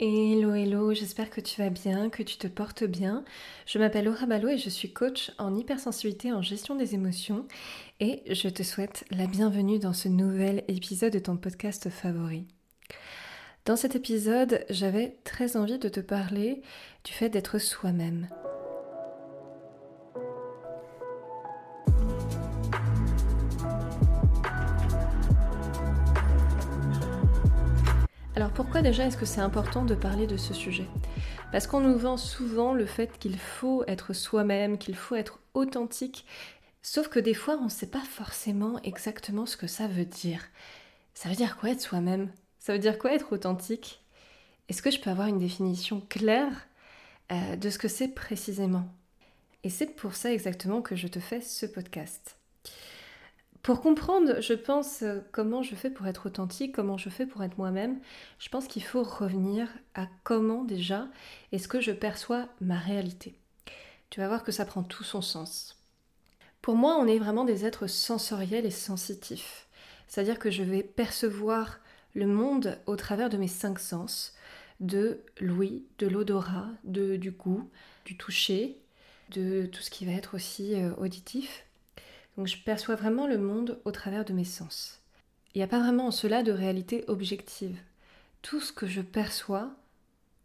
[0.00, 3.24] Hello, hello, j'espère que tu vas bien, que tu te portes bien.
[3.64, 7.46] Je m'appelle Laura Ballot et je suis coach en hypersensibilité en gestion des émotions
[8.00, 12.44] et je te souhaite la bienvenue dans ce nouvel épisode de ton podcast favori.
[13.66, 16.62] Dans cet épisode, j'avais très envie de te parler
[17.04, 18.26] du fait d'être soi-même.
[28.36, 30.88] Alors pourquoi déjà est-ce que c'est important de parler de ce sujet?
[31.52, 36.26] Parce qu'on nous vend souvent le fait qu'il faut être soi-même, qu'il faut être authentique,
[36.82, 40.40] sauf que des fois on ne sait pas forcément exactement ce que ça veut dire.
[41.14, 42.28] Ça veut dire quoi être soi-même?
[42.58, 44.04] Ça veut dire quoi être authentique?
[44.68, 46.66] Est-ce que je peux avoir une définition claire
[47.30, 48.88] euh, de ce que c'est précisément?
[49.62, 52.36] Et c'est pour ça exactement que je te fais ce podcast.
[53.64, 57.42] Pour comprendre, je pense, euh, comment je fais pour être authentique, comment je fais pour
[57.42, 57.98] être moi-même,
[58.38, 61.08] je pense qu'il faut revenir à comment déjà
[61.50, 63.40] est-ce que je perçois ma réalité.
[64.10, 65.82] Tu vas voir que ça prend tout son sens.
[66.60, 69.66] Pour moi, on est vraiment des êtres sensoriels et sensitifs.
[70.08, 71.80] C'est-à-dire que je vais percevoir
[72.12, 74.34] le monde au travers de mes cinq sens,
[74.80, 77.70] de l'ouïe, de l'odorat, du goût,
[78.04, 78.82] du toucher,
[79.30, 81.64] de tout ce qui va être aussi euh, auditif.
[82.36, 85.00] Donc je perçois vraiment le monde au travers de mes sens.
[85.54, 87.78] Il n'y a pas vraiment en cela de réalité objective.
[88.42, 89.70] Tout ce que je perçois,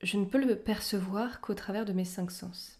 [0.04, 2.80] je ne peux le percevoir qu'au travers de mes cinq sens.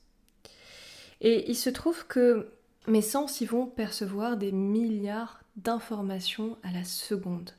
[1.22, 2.52] Et il se trouve que
[2.88, 7.52] mes sens y vont percevoir des milliards d'informations à la seconde.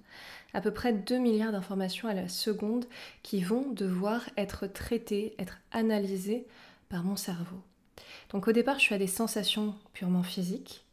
[0.54, 2.86] À peu près 2 milliards d'informations à la seconde
[3.22, 6.46] qui vont devoir être traitées, être analysées
[6.88, 7.60] par mon cerveau.
[8.30, 10.84] Donc au départ, je suis à des sensations purement physiques.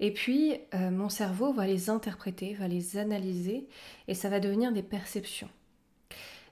[0.00, 3.68] Et puis, euh, mon cerveau va les interpréter, va les analyser,
[4.06, 5.48] et ça va devenir des perceptions.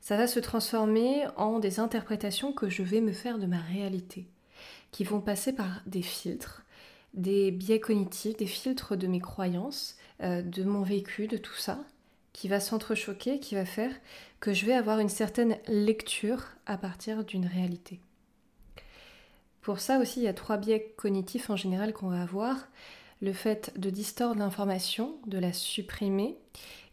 [0.01, 4.27] Ça va se transformer en des interprétations que je vais me faire de ma réalité,
[4.91, 6.65] qui vont passer par des filtres,
[7.15, 11.79] des biais cognitifs, des filtres de mes croyances, euh, de mon vécu, de tout ça,
[12.33, 13.93] qui va s'entrechoquer, qui va faire
[14.41, 18.01] que je vais avoir une certaine lecture à partir d'une réalité.
[19.63, 22.69] Pour ça aussi, il y a trois biais cognitifs en général qu'on va avoir
[23.21, 26.37] le fait de distordre l'information, de la supprimer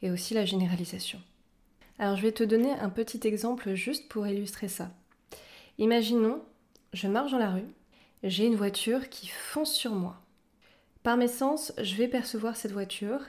[0.01, 1.21] et aussi la généralisation.
[1.99, 4.91] Alors je vais te donner un petit exemple juste pour illustrer ça.
[5.77, 6.41] Imaginons,
[6.93, 7.67] je marche dans la rue,
[8.23, 10.21] j'ai une voiture qui fonce sur moi.
[11.03, 13.19] Par mes sens, je vais percevoir cette voiture,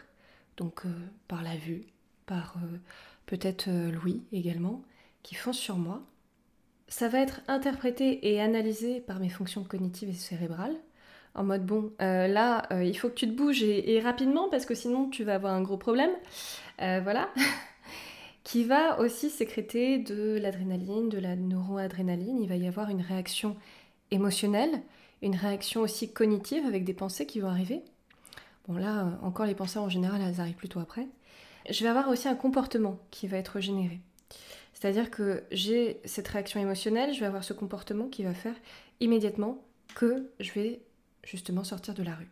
[0.57, 0.93] donc euh,
[1.27, 1.87] par la vue,
[2.27, 2.79] par euh,
[3.27, 4.83] peut-être euh, l'ouïe également,
[5.23, 6.03] qui fonce sur moi.
[6.87, 10.77] Ça va être interprété et analysé par mes fonctions cognitives et cérébrales,
[11.35, 14.67] en mode bon, euh, là, euh, il faut que tu te bouges et, rapidement parce
[14.67, 16.13] que sinon tu vas avoir un gros problème.
[16.81, 17.29] Euh, voilà.
[18.45, 22.43] qui va aussi sécréter de l'adrénaline, de la neuroadrénaline.
[22.43, 23.57] Il va y avoir une réaction
[24.11, 24.83] émotionnelle,
[25.23, 27.83] une réaction aussi cognitive avec des pensées qui vont arriver.
[28.69, 31.07] Bon là, encore les pensées en général, elles arrivent plutôt après.
[31.71, 34.01] Je vais avoir aussi un comportement qui va être généré.
[34.75, 38.55] C'est-à-dire que j'ai cette réaction émotionnelle, je vais avoir ce comportement qui va faire
[39.01, 39.65] immédiatement
[39.95, 40.81] que je vais
[41.25, 42.31] justement sortir de la rue.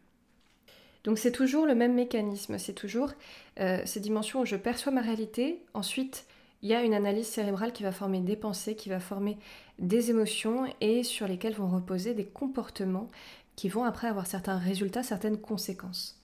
[1.04, 3.12] Donc c'est toujours le même mécanisme, c'est toujours
[3.58, 6.26] euh, ces dimensions où je perçois ma réalité, ensuite
[6.62, 9.36] il y a une analyse cérébrale qui va former des pensées, qui va former
[9.81, 13.10] des émotions et sur lesquelles vont reposer des comportements
[13.56, 16.22] qui vont après avoir certains résultats, certaines conséquences.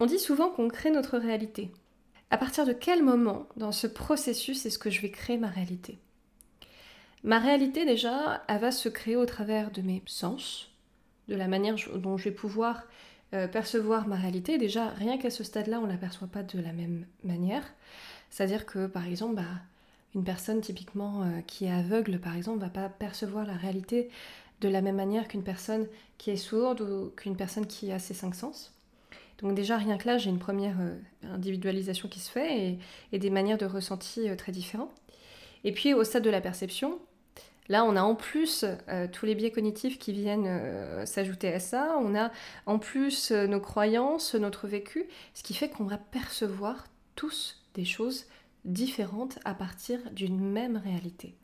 [0.00, 1.70] On dit souvent qu'on crée notre réalité.
[2.30, 5.98] À partir de quel moment dans ce processus est-ce que je vais créer ma réalité?
[7.22, 10.70] Ma réalité déjà, elle va se créer au travers de mes sens,
[11.28, 12.84] de la manière dont je vais pouvoir
[13.34, 14.56] euh, percevoir ma réalité.
[14.56, 17.64] Déjà, rien qu'à ce stade-là, on ne la perçoit pas de la même manière.
[18.30, 19.42] C'est-à-dire que, par exemple, bah,
[20.14, 24.10] une personne typiquement euh, qui est aveugle, par exemple, va pas percevoir la réalité
[24.60, 25.86] de la même manière qu'une personne
[26.18, 28.72] qui est sourde ou qu'une personne qui a ses cinq sens.
[29.38, 32.78] Donc déjà, rien que là, j'ai une première euh, individualisation qui se fait et,
[33.12, 34.94] et des manières de ressenti très différentes.
[35.64, 37.00] Et puis au stade de la perception,
[37.68, 41.60] Là, on a en plus euh, tous les biais cognitifs qui viennent euh, s'ajouter à
[41.60, 42.30] ça, on a
[42.66, 46.86] en plus euh, nos croyances, notre vécu, ce qui fait qu'on va percevoir
[47.16, 48.26] tous des choses
[48.64, 51.34] différentes à partir d'une même réalité.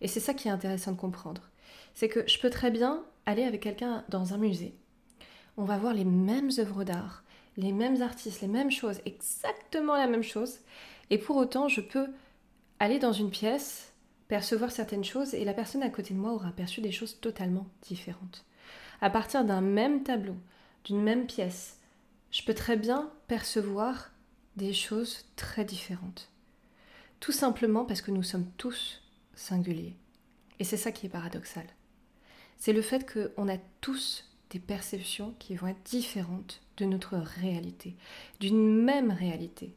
[0.00, 1.42] Et c'est ça qui est intéressant de comprendre.
[1.94, 4.74] C'est que je peux très bien aller avec quelqu'un dans un musée.
[5.56, 7.24] On va voir les mêmes œuvres d'art,
[7.56, 10.58] les mêmes artistes, les mêmes choses, exactement la même chose.
[11.08, 12.08] Et pour autant, je peux
[12.78, 13.92] aller dans une pièce
[14.28, 17.66] percevoir certaines choses et la personne à côté de moi aura perçu des choses totalement
[17.82, 18.44] différentes.
[19.00, 20.36] À partir d'un même tableau,
[20.84, 21.78] d'une même pièce,
[22.30, 24.10] je peux très bien percevoir
[24.56, 26.30] des choses très différentes.
[27.20, 29.02] Tout simplement parce que nous sommes tous
[29.34, 29.96] singulier.
[30.58, 31.66] Et c'est ça qui est paradoxal.
[32.58, 37.96] C'est le fait qu'on a tous des perceptions qui vont être différentes de notre réalité,
[38.40, 39.74] d'une même réalité.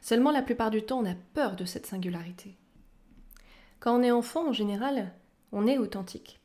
[0.00, 2.56] Seulement la plupart du temps, on a peur de cette singularité.
[3.82, 5.12] Quand on est enfant, en général,
[5.50, 6.38] on est authentique.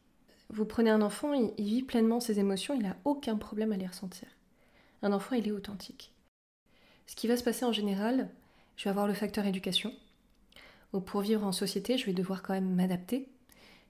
[0.50, 3.86] Vous prenez un enfant, il, vit pleinement ses émotions, il n'a aucun problème à les
[3.86, 4.28] ressentir.
[5.04, 6.16] Un enfant, il est authentique.
[7.06, 8.32] Ce qui va se passer en général,
[8.76, 9.94] je vais avoir le facteur éducation.
[11.06, 13.30] pour vivre en société, je vais devoir quand même m'adapter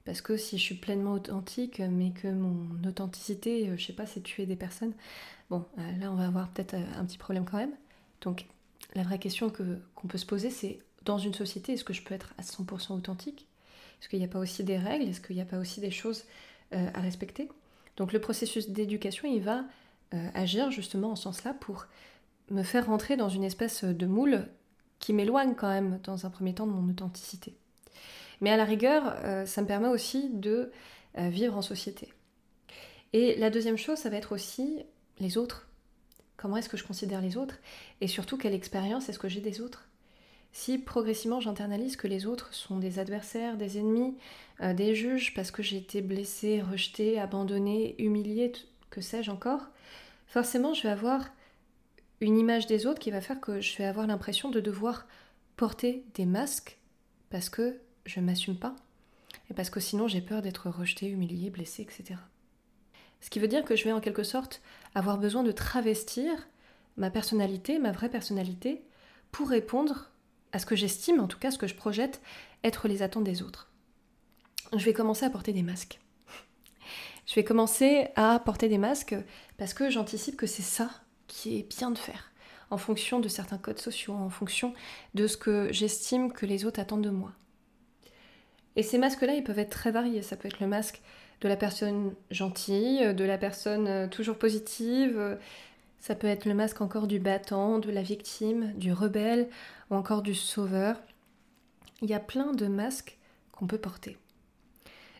[0.03, 4.05] parce que si je suis pleinement authentique, mais que mon authenticité, euh, je sais pas,
[4.05, 4.93] c'est tuer des personnes,
[5.49, 7.75] bon, euh, là on va avoir peut-être euh, un petit problème quand même.
[8.21, 8.45] Donc
[8.93, 12.03] la vraie question que, qu'on peut se poser, c'est dans une société, est-ce que je
[12.03, 13.47] peux être à 100% authentique?
[13.99, 15.07] Est-ce qu'il n'y a pas aussi des règles?
[15.09, 16.25] Est-ce qu'il n'y a pas aussi des choses
[16.71, 17.49] à respecter?
[17.95, 19.63] Donc le processus d'éducation, il va
[20.35, 21.87] agir justement en ce sens-là pour
[22.51, 24.47] me faire rentrer dans une espèce de moule
[24.99, 27.55] qui m'éloigne quand même dans un premier temps de mon authenticité.
[28.41, 30.71] Mais à la rigueur, euh, ça me permet aussi de
[31.17, 32.13] euh, vivre en société.
[33.13, 34.83] Et la deuxième chose, ça va être aussi
[35.19, 35.67] les autres.
[36.35, 37.55] Comment est-ce que je considère les autres?
[38.01, 39.87] Et surtout, quelle expérience est-ce que j'ai des autres?
[40.59, 44.17] Si progressivement j'internalise que les autres sont des adversaires, des ennemis,
[44.59, 48.51] euh, des juges, parce que j'ai été blessée, rejetée, abandonnée, humiliée,
[48.89, 49.67] que sais-je encore,
[50.25, 51.27] forcément je vais avoir
[52.21, 55.05] une image des autres qui va faire que je vais avoir l'impression de devoir
[55.57, 56.79] porter des masques
[57.29, 57.77] parce que
[58.07, 58.75] je m'assume pas,
[59.51, 62.19] et parce que sinon j'ai peur d'être rejetée, humiliée, blessée, etc.
[63.21, 64.63] Ce qui veut dire que je vais en quelque sorte
[64.95, 66.31] avoir besoin de travestir
[66.97, 68.81] ma personnalité, ma vraie personnalité,
[69.31, 70.09] pour répondre
[70.57, 72.19] à ce que j'estime, en tout cas ce que je projette,
[72.63, 73.69] être les attentes des autres.
[74.75, 75.99] Je vais commencer à porter des masques.
[77.27, 79.15] Je vais commencer à porter des masques
[79.57, 80.89] parce que j'anticipe que c'est ça
[81.27, 82.31] qui est bien de faire,
[82.71, 84.73] en fonction de certains codes sociaux, en fonction
[85.13, 87.33] de ce que j'estime que les autres attendent de moi.
[88.75, 90.23] Et ces masques-là, ils peuvent être très variés.
[90.23, 91.01] Ça peut être le masque
[91.41, 95.37] de la personne gentille, de la personne euh, toujours positive.
[95.99, 99.49] Ça peut être le masque encore du battant, de la victime, du rebelle
[99.89, 101.01] ou encore du sauveur.
[102.01, 103.17] Il y a plein de masques
[103.51, 104.17] qu'on peut porter.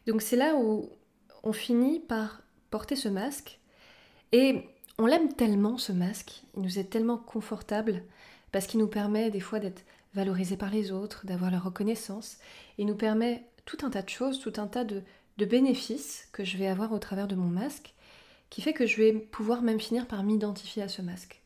[0.06, 0.89] Donc c'est là où
[1.44, 3.59] on finit par porter ce masque
[4.31, 4.63] et
[4.97, 8.03] on l'aime tellement ce masque, il nous est tellement confortable
[8.51, 9.83] parce qu'il nous permet des fois d'être
[10.13, 12.38] valorisé par les autres, d'avoir la reconnaissance,
[12.77, 15.03] et nous permet tout un tas de choses, tout un tas de,
[15.38, 17.94] bénéfices que je vais avoir au travers de mon masque,
[18.49, 21.41] qui fait que je vais pouvoir même finir par m'identifier à ce masque.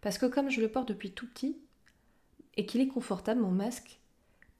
[0.00, 1.58] Parce que comme je le porte depuis tout petit,
[2.56, 3.98] et qu'il est confortable, mon masque,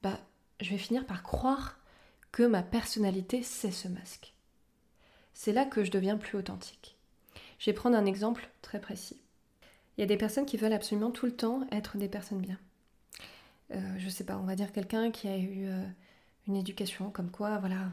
[0.03, 0.19] bah,
[0.61, 1.79] je vais finir par croire
[2.31, 4.33] que ma personnalité, c'est ce masque.
[5.33, 6.95] C'est là que je deviens plus authentique.
[7.59, 9.19] Je vais prendre un exemple très précis.
[9.97, 12.59] Il y a des personnes qui veulent absolument tout le temps être des personnes bien.
[13.71, 15.83] Euh, je sais pas, on va dire quelqu'un qui a eu euh,
[16.47, 17.89] une éducation comme quoi, voilà,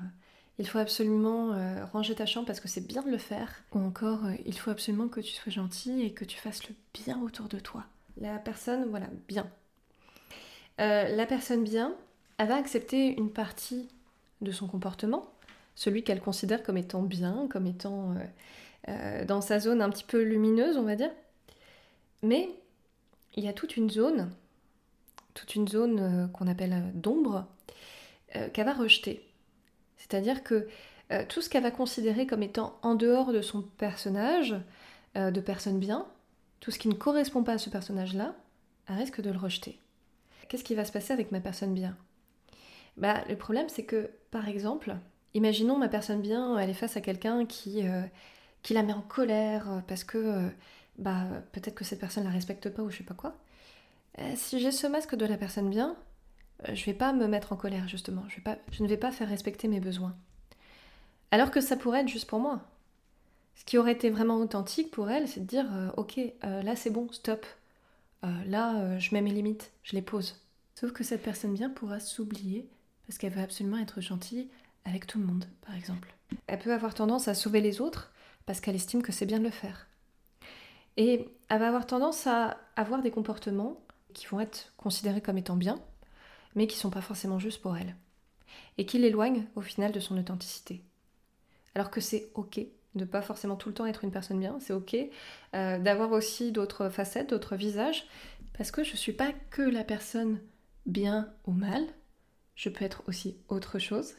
[0.58, 3.78] il faut absolument euh, ranger ta chambre parce que c'est bien de le faire, ou
[3.78, 7.48] encore il faut absolument que tu sois gentil et que tu fasses le bien autour
[7.48, 7.84] de toi.
[8.20, 9.48] La personne, voilà, bien.
[10.78, 11.94] la personne bien,
[12.38, 13.88] elle va accepter une partie
[14.40, 15.32] de son comportement,
[15.74, 18.14] celui qu'elle considère comme étant bien, comme étant
[19.26, 21.10] dans sa zone un petit peu lumineuse, on va dire.
[22.22, 22.48] Mais
[23.34, 24.30] il y a toute une zone
[25.34, 27.46] toute une zone euh, qu'on appelle euh, d'ombre,
[28.36, 29.26] euh, qu'elle va rejeter.
[30.04, 30.68] C'est-à-dire que
[31.28, 34.56] tout ce qu'elle va considérer comme étant en dehors de son personnage,
[35.14, 36.06] de personne bien,
[36.60, 38.34] tout ce qui ne correspond pas à ce personnage-là,
[38.88, 39.78] elle risque de le rejeter.
[40.48, 41.96] Qu'est-ce qui va se passer avec ma personne bien?
[42.96, 44.96] Bah, Le problème, c'est que, par exemple,
[45.34, 47.82] imaginons ma personne bien, elle est face à quelqu'un qui,
[48.62, 50.50] qui la met en colère parce que
[50.98, 53.36] bah, peut-être que cette personne la respecte pas ou je sais pas quoi.
[54.18, 55.96] Euh, si j'ai ce masque de la personne bien, euh,
[56.72, 59.80] je vais pas me mettre en colère justement, je, ne vais pas faire respecter mes
[59.80, 60.14] besoins.
[61.30, 62.62] Alors que ça pourrait être juste pour moi.
[63.56, 66.90] Ce qui aurait été vraiment authentique pour elle, c'est de dire euh, ok, là c'est
[66.90, 67.46] bon, stop.
[68.22, 70.40] là, je mets mes limites, je les pose.
[70.74, 72.68] Sauf que cette personne bien pourra s'oublier
[73.06, 74.48] parce qu'elle veut absolument être gentille
[74.84, 76.14] avec tout le monde, par exemple.
[76.46, 78.12] Elle peut avoir tendance à sauver les autres
[78.46, 79.86] parce qu'elle estime que c'est bien de le faire.
[80.96, 83.80] Et elle va avoir tendance à avoir des comportements
[84.12, 85.78] qui vont être considérés comme étant bien,
[86.54, 87.96] mais qui sont pas forcément justes pour elle,
[88.78, 90.82] et qui l'éloignent au final de son authenticité.
[91.74, 92.60] Alors que c'est ok
[92.94, 94.96] de pas forcément tout le temps être une personne bien, c'est ok
[95.54, 98.06] euh, d'avoir aussi d'autres facettes, d'autres visages,
[98.56, 100.38] parce que je suis pas que la personne
[100.86, 101.84] bien ou mal,
[102.54, 104.14] je peux être aussi autre chose.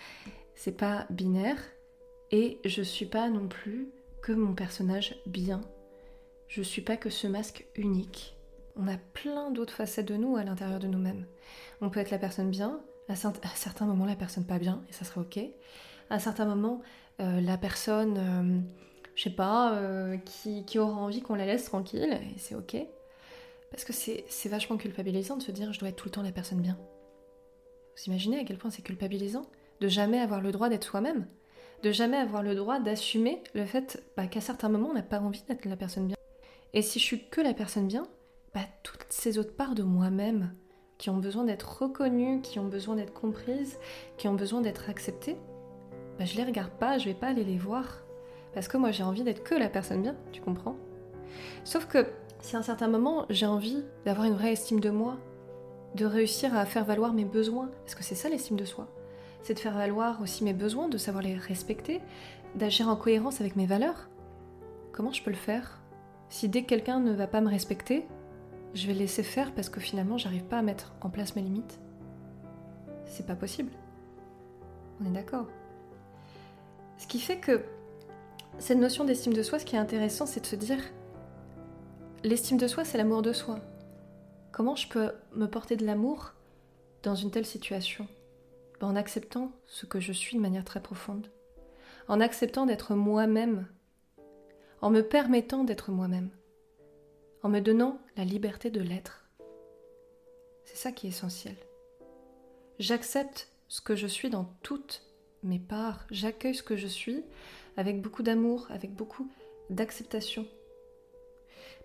[0.54, 1.58] c'est pas binaire,
[2.30, 3.88] et je suis pas non plus
[4.22, 5.60] que mon personnage bien.
[6.48, 8.33] Je suis pas que ce masque unique
[8.76, 11.26] on a plein d'autres facettes de nous à l'intérieur de nous-mêmes.
[11.80, 13.14] On peut être la personne bien, À
[13.54, 15.38] certains moments, la personne pas bien, et ça serait ok.
[16.10, 16.80] À certains moments,
[17.20, 18.60] euh, la personne, euh,
[19.14, 22.76] je sais pas, euh, qui, aura envie qu'on la laisse tranquille, et c'est ok.
[23.70, 26.32] Parce que c'est vachement culpabilisant de se dire je dois être tout le temps la
[26.32, 26.78] personne bien.
[27.96, 29.42] Vous imaginez à quel point c'est culpabilisant
[29.80, 31.26] de jamais avoir le droit d'être soi-même,
[31.82, 35.18] de jamais avoir le droit d'assumer le fait bah, qu'à certains moments on n'a pas
[35.18, 36.16] envie d'être la personne bien.
[36.72, 38.06] Et si je suis que la personne bien,
[38.54, 40.54] bah, toutes ces autres parts de moi-même
[40.98, 43.78] qui ont besoin d'être reconnues, qui ont besoin d'être comprises,
[44.16, 45.36] qui ont besoin d'être acceptées,
[46.18, 48.02] bah, je les regarde pas, je vais pas aller les voir.
[48.52, 50.76] Parce que moi j'ai envie d'être que la personne bien, tu comprends?
[51.64, 52.06] Sauf que
[52.40, 55.16] si à un certain moment j'ai envie d'avoir une vraie estime de moi,
[55.96, 58.88] de réussir à faire valoir mes besoins, parce que c'est ça l'estime de soi,
[59.42, 62.00] c'est de faire valoir aussi mes besoins, de savoir les respecter,
[62.54, 64.08] d'agir en cohérence avec mes valeurs.
[64.92, 65.80] Comment je peux le faire?
[66.28, 68.06] Si dès que quelqu'un ne va pas me respecter,
[68.74, 71.78] je vais laisser faire parce que finalement j'arrive pas à mettre en place mes limites.
[73.06, 73.72] C'est pas possible.
[75.00, 75.46] On est d'accord.
[76.98, 77.62] Ce qui fait que
[78.58, 80.80] cette notion d'estime de soi, ce qui est intéressant, c'est de se dire
[82.22, 83.58] l'estime de soi, c'est l'amour de soi.
[84.52, 86.34] Comment je peux me porter de l'amour
[87.02, 88.06] dans une telle situation?
[88.80, 91.28] Ben, En acceptant ce que je suis de manière très profonde.
[92.08, 93.66] En acceptant d'être moi-même.
[94.80, 96.30] En me permettant d'être moi-même.
[97.44, 99.26] En me donnant la liberté de l'être.
[100.64, 101.56] C'est ça qui est essentiel.
[102.78, 105.02] J'accepte ce que je suis dans toutes
[105.42, 106.06] mes parts.
[106.10, 107.22] J'accueille ce que je suis
[107.76, 109.30] avec beaucoup d'amour, avec beaucoup
[109.68, 110.46] d'acceptation.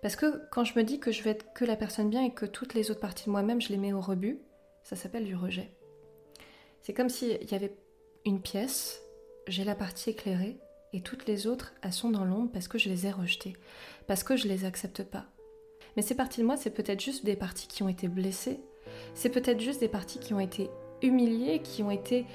[0.00, 2.32] Parce que quand je me dis que je vais être que la personne bien et
[2.32, 4.38] que toutes les autres parties de moi-même, je les mets au rebut,
[4.82, 5.76] ça s'appelle du rejet.
[6.80, 7.76] C'est comme s'il y avait
[8.24, 9.02] une pièce,
[9.46, 10.58] j'ai la partie éclairée,
[10.94, 13.58] et toutes les autres, elles sont dans l'ombre parce que je les ai rejetées,
[14.06, 15.26] parce que je les accepte pas.
[15.96, 18.60] Mais ces parties de moi, c'est peut-être juste des parties qui ont été blessées,
[19.14, 20.70] c'est peut-être juste des parties qui ont été
[21.02, 22.26] humiliées, qui ont été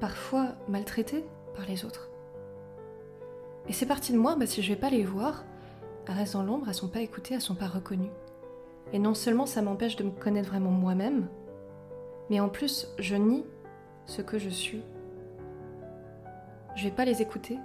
[0.00, 1.24] parfois maltraitées
[1.54, 2.10] par les autres.
[3.68, 5.44] Et ces parties de moi, bah, si je vais pas les voir,
[6.06, 8.10] elles restent dans l'ombre, elles sont pas écoutées, elles sont pas reconnues.
[8.92, 11.28] Et non seulement ça m'empêche de me connaître vraiment moi-même,
[12.30, 13.44] mais en plus je nie
[14.06, 14.82] ce que je suis.
[16.76, 17.58] Je vais pas les écouter.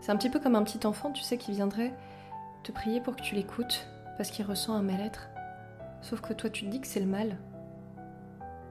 [0.00, 1.92] C'est un petit peu comme un petit enfant, tu sais, qui viendrait
[2.62, 5.28] te prier pour que tu l'écoutes parce qu'il ressent un mal-être.
[6.02, 7.38] Sauf que toi tu te dis que c'est le mal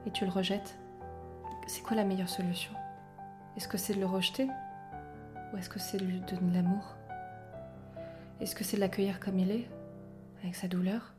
[0.06, 0.78] et tu le rejettes.
[1.66, 2.72] C'est quoi la meilleure solution?
[3.56, 4.48] Est-ce que c'est de le rejeter?
[5.52, 6.96] Ou est-ce que c'est de lui donner de l'amour?
[8.40, 9.68] Est-ce que c'est de l'accueillir comme il est,
[10.42, 11.14] avec sa douleur?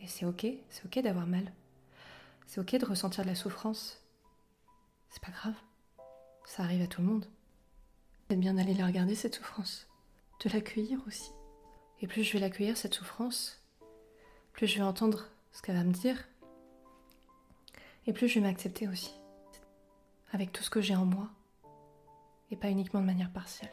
[0.00, 1.52] Et c'est ok, c'est ok d'avoir mal.
[2.46, 4.04] C'est ok de ressentir de la souffrance.
[5.08, 5.54] C'est pas grave.
[6.44, 7.26] Ça arrive à tout le monde.
[8.28, 9.88] C'est bien d'aller la regarder, cette souffrance.
[10.44, 11.32] De l'accueillir aussi.
[12.00, 13.62] Et plus je vais l'accueillir, cette souffrance,
[14.52, 16.16] plus je vais entendre ce qu'elle va me dire.
[18.06, 19.14] Et plus je vais m'accepter aussi.
[20.32, 21.28] Avec tout ce que j'ai en moi.
[22.50, 23.72] Et pas uniquement de manière partielle.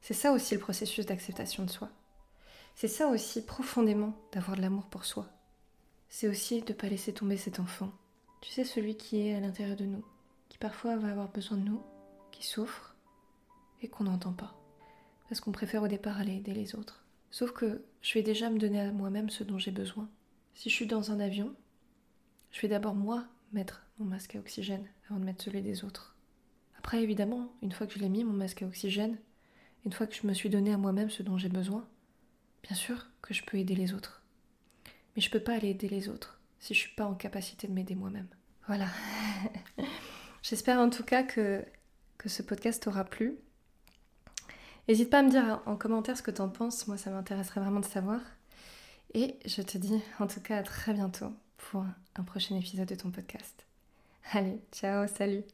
[0.00, 1.90] C'est ça aussi le processus d'acceptation de soi.
[2.74, 5.26] C'est ça aussi profondément d'avoir de l'amour pour soi.
[6.08, 7.90] C'est aussi de ne pas laisser tomber cet enfant.
[8.40, 10.04] Tu sais, celui qui est à l'intérieur de nous,
[10.48, 11.82] qui parfois va avoir besoin de nous,
[12.30, 12.94] qui souffre
[13.82, 14.54] et qu'on n'entend pas.
[15.28, 17.04] Parce qu'on préfère au départ aller aider les autres.
[17.30, 20.08] Sauf que je vais déjà me donner à moi-même ce dont j'ai besoin.
[20.54, 21.54] Si je suis dans un avion,
[22.50, 26.16] je vais d'abord moi mettre mon masque à oxygène avant de mettre celui des autres.
[26.78, 29.18] Après, évidemment, une fois que je l'ai mis, mon masque à oxygène,
[29.84, 31.86] une fois que je me suis donné à moi-même ce dont j'ai besoin,
[32.62, 34.22] bien sûr que je peux aider les autres.
[35.14, 37.72] Mais je peux pas aller aider les autres si je suis pas en capacité de
[37.72, 38.28] m'aider moi-même.
[38.66, 38.88] Voilà.
[40.42, 41.64] J'espère en tout cas que,
[42.16, 43.38] que ce podcast t'aura plu.
[44.88, 47.60] N'hésite pas à me dire en commentaire ce que tu en penses, moi ça m'intéresserait
[47.60, 48.20] vraiment de savoir.
[49.14, 51.84] Et je te dis en tout cas à très bientôt pour
[52.16, 53.66] un prochain épisode de ton podcast.
[54.32, 55.44] Allez, ciao, salut